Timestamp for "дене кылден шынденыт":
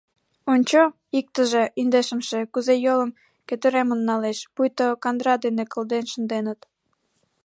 5.45-6.59